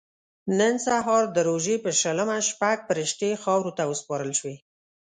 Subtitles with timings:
[0.59, 4.55] نن سهار د روژې په شلمه شپږ فرښتې خاورو ته وسپارل شوې.